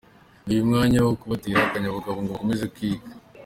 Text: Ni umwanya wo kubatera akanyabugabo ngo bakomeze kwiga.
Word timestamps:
Ni 0.45 0.55
umwanya 0.63 0.99
wo 1.05 1.13
kubatera 1.19 1.59
akanyabugabo 1.61 2.17
ngo 2.19 2.29
bakomeze 2.33 2.65
kwiga. 2.73 3.09